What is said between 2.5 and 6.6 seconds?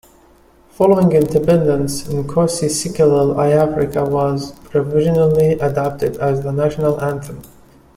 Sikelel' iAfrika" was provisionally adopted as the